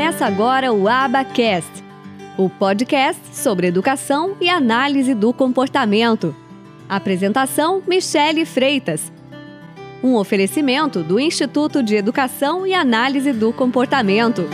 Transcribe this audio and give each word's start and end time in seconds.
Começa 0.00 0.24
agora 0.24 0.72
o 0.72 0.88
Abacast, 0.88 1.70
o 2.38 2.48
podcast 2.48 3.36
sobre 3.36 3.66
educação 3.66 4.34
e 4.40 4.48
análise 4.48 5.14
do 5.14 5.30
comportamento. 5.30 6.34
Apresentação: 6.88 7.82
Michele 7.86 8.46
Freitas. 8.46 9.12
Um 10.02 10.16
oferecimento 10.16 11.02
do 11.02 11.20
Instituto 11.20 11.82
de 11.82 11.96
Educação 11.96 12.66
e 12.66 12.72
Análise 12.72 13.30
do 13.34 13.52
Comportamento. 13.52 14.48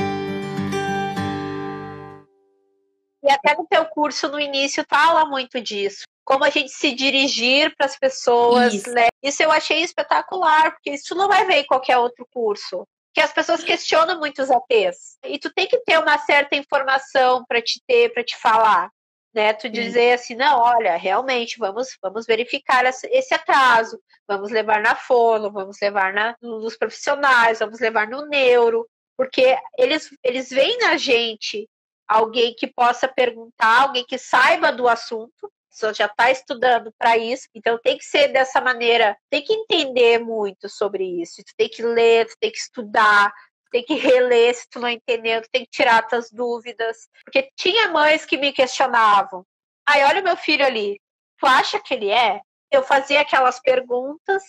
E 3.23 3.31
até 3.31 3.55
no 3.57 3.69
teu 3.69 3.85
curso 3.85 4.29
no 4.29 4.41
início 4.41 4.85
fala 4.91 5.25
muito 5.27 5.61
disso. 5.61 6.03
Como 6.25 6.43
a 6.43 6.51
gente 6.51 6.73
se 6.73 6.93
dirigir 6.93 7.73
para 7.77 7.87
as 7.87 7.97
pessoas, 7.97 8.75
Isso. 8.75 8.91
né? 8.91 9.07
Isso 9.23 9.45
eu 9.45 9.53
achei 9.53 9.81
espetacular, 9.81 10.73
porque 10.73 10.91
isso 10.91 11.15
não 11.15 11.29
vai 11.29 11.47
ver 11.47 11.59
em 11.59 11.67
qualquer 11.67 11.99
outro 11.99 12.27
curso. 12.33 12.85
Que 13.17 13.23
as 13.23 13.33
pessoas 13.33 13.65
questionam 13.65 14.19
muito 14.19 14.43
os 14.43 14.51
APs. 14.51 15.17
E 15.25 15.39
tu 15.39 15.51
tem 15.51 15.67
que 15.67 15.79
ter 15.79 15.99
uma 15.99 16.19
certa 16.19 16.55
informação 16.55 17.47
para 17.49 17.63
te 17.63 17.81
ter, 17.87 18.13
para 18.13 18.23
te 18.23 18.37
falar. 18.37 18.91
Né, 19.33 19.55
tu 19.55 19.71
dizer 19.71 20.13
assim, 20.13 20.35
não, 20.35 20.59
olha, 20.59 20.97
realmente, 20.97 21.59
vamos, 21.59 21.89
vamos 22.03 22.27
verificar 22.27 22.85
esse 22.87 23.35
atraso, 23.35 24.01
vamos 24.27 24.51
levar 24.51 24.81
na 24.81 24.95
fono, 24.95 25.51
vamos 25.51 25.77
levar 25.81 26.13
na, 26.13 26.35
nos 26.41 26.75
profissionais, 26.77 27.59
vamos 27.59 27.79
levar 27.79 28.07
no 28.07 28.27
neuro, 28.27 28.89
porque 29.15 29.59
eles, 29.77 30.09
eles 30.23 30.49
veem 30.49 30.79
na 30.79 30.97
gente 30.97 31.69
alguém 32.09 32.55
que 32.55 32.67
possa 32.67 33.09
perguntar, 33.09 33.83
alguém 33.83 34.07
que 34.07 34.17
saiba 34.17 34.73
do 34.73 34.89
assunto, 34.89 35.53
pessoa 35.71 35.95
já 35.95 36.07
está 36.07 36.31
estudando 36.31 36.93
para 36.99 37.17
isso, 37.17 37.49
então 37.55 37.79
tem 37.83 37.99
que 37.99 38.05
ser 38.05 38.29
dessa 38.29 38.61
maneira, 38.61 39.17
tem 39.31 39.43
que 39.43 39.53
entender 39.53 40.19
muito 40.19 40.69
sobre 40.69 41.05
isso, 41.21 41.43
tu 41.45 41.53
tem 41.57 41.69
que 41.69 41.83
ler, 41.83 42.27
tu 42.27 42.35
tem 42.41 42.51
que 42.51 42.59
estudar, 42.59 43.31
tu 43.65 43.71
tem 43.71 43.85
que 43.85 43.95
reler 43.95 44.55
se 44.55 44.69
tu 44.69 44.81
não 44.81 44.89
entendeu, 44.89 45.43
tu 45.43 45.49
tem 45.51 45.65
que 45.65 45.71
tirar 45.71 46.07
tuas 46.07 46.31
dúvidas, 46.31 47.09
porque 47.25 47.51
tinha 47.57 47.89
mães 47.89 48.25
que 48.25 48.37
me 48.37 48.53
questionavam, 48.53 49.45
ai, 49.87 50.05
olha 50.05 50.21
o 50.21 50.25
meu 50.25 50.37
filho 50.37 50.65
ali, 50.65 51.01
tu 51.39 51.47
acha 51.47 51.81
que 51.81 51.95
ele 51.95 52.11
é? 52.11 52.41
Eu 52.71 52.83
fazia 52.83 53.21
aquelas 53.21 53.61
perguntas, 53.61 54.43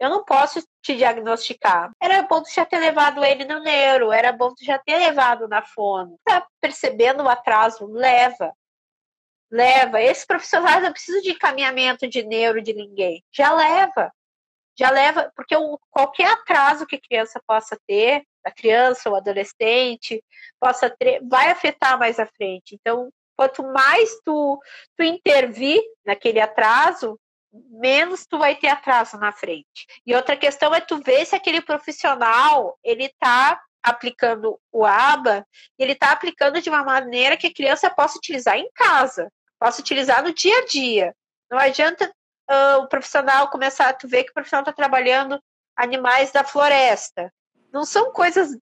eu 0.00 0.08
não 0.08 0.24
posso 0.24 0.62
te 0.82 0.96
diagnosticar. 0.96 1.90
Era 2.00 2.22
bom 2.22 2.42
tu 2.42 2.50
já 2.52 2.64
ter 2.64 2.78
levado 2.78 3.22
ele 3.22 3.44
no 3.44 3.60
neuro, 3.60 4.10
era 4.10 4.32
bom 4.32 4.48
tu 4.54 4.64
já 4.64 4.78
ter 4.78 4.96
levado 4.96 5.46
na 5.46 5.62
fono. 5.62 6.18
Tá 6.24 6.46
percebendo 6.58 7.22
o 7.22 7.28
atraso? 7.28 7.86
Leva. 7.86 8.54
Leva. 9.50 10.00
Esses 10.00 10.24
profissionais 10.24 10.82
não 10.82 10.92
precisam 10.92 11.20
de 11.20 11.30
encaminhamento 11.30 12.08
de 12.08 12.22
neuro 12.22 12.62
de 12.62 12.72
ninguém. 12.72 13.24
Já 13.32 13.52
leva. 13.52 14.12
Já 14.78 14.90
leva, 14.90 15.30
porque 15.36 15.54
o, 15.56 15.78
qualquer 15.90 16.30
atraso 16.30 16.86
que 16.86 16.96
a 16.96 17.00
criança 17.00 17.40
possa 17.46 17.78
ter, 17.86 18.24
a 18.44 18.50
criança 18.50 19.10
ou 19.10 19.16
adolescente, 19.16 20.24
possa 20.58 20.88
ter, 20.88 21.20
vai 21.28 21.50
afetar 21.50 21.98
mais 21.98 22.18
à 22.18 22.26
frente. 22.26 22.76
Então, 22.80 23.10
quanto 23.36 23.62
mais 23.62 24.08
tu, 24.24 24.58
tu 24.96 25.02
intervir 25.02 25.82
naquele 26.04 26.40
atraso, 26.40 27.18
menos 27.52 28.26
tu 28.26 28.38
vai 28.38 28.54
ter 28.54 28.68
atraso 28.68 29.18
na 29.18 29.32
frente. 29.32 29.86
E 30.06 30.14
outra 30.14 30.36
questão 30.36 30.74
é 30.74 30.80
tu 30.80 30.98
ver 30.98 31.26
se 31.26 31.34
aquele 31.34 31.60
profissional 31.60 32.78
ele 32.82 33.04
está 33.04 33.60
aplicando 33.82 34.58
o 34.70 34.84
ABA, 34.84 35.46
ele 35.78 35.92
está 35.92 36.12
aplicando 36.12 36.60
de 36.60 36.68
uma 36.68 36.84
maneira 36.84 37.36
que 37.36 37.46
a 37.46 37.54
criança 37.54 37.90
possa 37.90 38.18
utilizar 38.18 38.56
em 38.56 38.70
casa, 38.74 39.32
possa 39.60 39.82
utilizar 39.82 40.24
no 40.24 40.32
dia 40.32 40.56
a 40.58 40.66
dia. 40.66 41.14
Não 41.50 41.58
adianta 41.58 42.10
uh, 42.50 42.78
o 42.82 42.88
profissional 42.88 43.48
começar, 43.48 43.92
tu 43.92 44.08
ver 44.08 44.24
que 44.24 44.30
o 44.30 44.34
profissional 44.34 44.62
está 44.62 44.72
trabalhando 44.72 45.40
animais 45.76 46.32
da 46.32 46.42
floresta. 46.42 47.32
Não 47.72 47.84
são 47.84 48.10
coisas 48.12 48.56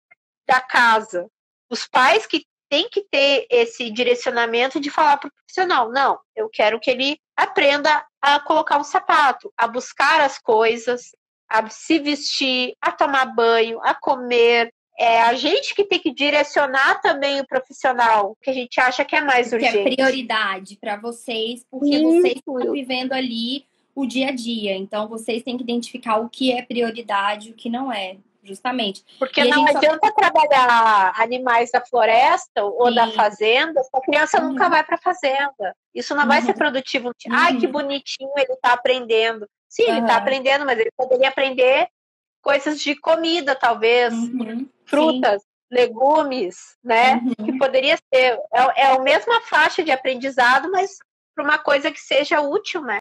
da 0.47 0.61
casa. 0.61 1.29
Os 1.71 1.87
pais 1.87 2.27
que 2.27 2.45
têm 2.69 2.89
que 2.91 3.03
ter 3.11 3.47
esse 3.51 3.91
direcionamento 3.91 4.81
de 4.81 4.91
falar 4.91 5.17
para 5.17 5.29
o 5.29 5.33
profissional, 5.33 5.91
não, 5.91 6.19
eu 6.37 6.49
quero 6.49 6.81
que 6.81 6.91
ele 6.91 7.19
aprenda 7.37 8.05
a 8.21 8.41
colocar 8.41 8.79
um 8.79 8.85
sapato, 8.85 9.53
a 9.57 9.67
buscar 9.67 10.21
as 10.21 10.39
coisas, 10.39 11.13
a 11.49 11.69
se 11.71 11.99
vestir, 11.99 12.75
a 12.81 12.93
tomar 12.93 13.27
banho, 13.27 13.81
a 13.83 13.95
comer. 13.95 14.73
É 14.99 15.21
a 15.23 15.35
gente 15.35 15.75
que 15.75 15.85
tem 15.85 15.99
que 16.01 16.13
direcionar 16.13 17.01
também 17.01 17.41
o 17.41 17.47
profissional, 17.47 18.37
que 18.43 18.51
a 18.51 18.53
gente 18.53 18.81
acha 18.81 19.05
que 19.05 19.15
é 19.15 19.21
mais 19.21 19.49
que 19.51 19.55
urgente. 19.55 19.79
é 19.79 19.83
prioridade 19.95 20.77
para 20.81 20.97
vocês, 20.97 21.65
porque 21.71 21.95
Isso. 21.95 22.03
vocês 22.21 22.35
estão 22.37 22.73
vivendo 22.73 23.13
ali 23.13 23.65
o 23.95 24.05
dia 24.07 24.29
a 24.29 24.33
dia. 24.33 24.77
Então, 24.77 25.07
vocês 25.09 25.43
têm 25.43 25.57
que 25.57 25.63
identificar 25.63 26.17
o 26.19 26.29
que 26.29 26.53
é 26.53 26.63
prioridade 26.63 27.49
e 27.49 27.53
o 27.53 27.55
que 27.55 27.71
não 27.71 27.93
é, 27.93 28.17
justamente. 28.43 29.05
Porque 29.21 29.41
E 29.41 29.49
não 29.49 29.59
gente 29.59 29.73
só- 29.73 29.79
adianta 29.79 30.13
trabalhar 30.15 31.13
animais 31.17 31.71
da 31.71 31.81
floresta 31.81 32.65
ou 32.65 32.93
da 32.93 33.07
Sim. 33.07 33.13
fazenda, 33.13 33.83
se 33.83 33.91
a 33.95 34.01
criança 34.01 34.41
nunca 34.41 34.65
Uhum. 34.65 34.71
vai 34.71 34.83
para 34.85 34.97
a 34.97 35.01
fazenda. 35.01 35.77
Isso 35.95 36.15
não 36.15 36.27
vai 36.27 36.41
Uhum. 36.41 36.47
ser 36.47 36.55
produtivo. 36.55 37.13
Ai, 37.31 37.57
que 37.57 37.67
Uhum. 37.67 37.73
bonitinho 37.73 38.31
ele 38.37 38.53
está 38.53 38.73
aprendendo. 38.73 39.49
Sim, 39.69 39.83
ele 39.85 40.01
está 40.01 40.17
aprendendo, 40.17 40.65
mas 40.65 40.79
ele 40.79 40.91
poderia 40.97 41.29
aprender 41.29 41.87
coisas 42.49 42.81
de 42.81 42.97
comida, 42.97 43.55
talvez, 43.55 44.15
Uhum. 44.15 44.67
frutas, 44.87 45.43
legumes, 45.71 46.57
né? 46.83 47.17
Uhum. 47.17 47.45
Que 47.45 47.59
poderia 47.59 47.95
ser. 47.97 48.41
É, 48.55 48.85
é 48.85 48.87
a 48.87 48.99
mesma 49.01 49.43
faixa 49.43 49.85
de 49.85 49.91
aprendizado, 49.91 50.71
mas 50.71 50.97
para 51.35 51.45
uma 51.45 51.59
coisa 51.59 51.91
que 51.91 52.01
seja 52.01 52.41
útil, 52.41 52.81
né? 52.81 52.97